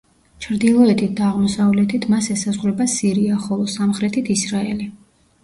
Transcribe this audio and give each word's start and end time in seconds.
ჩრდილოეთით 0.43 1.11
და 1.19 1.27
აღმოსავლეთით 1.33 2.07
მას 2.15 2.31
ესაზღვრება 2.37 2.89
სირია, 2.95 3.37
ხოლო 3.45 3.69
სამხრეთით 3.75 4.35
ისრაელი. 4.39 4.91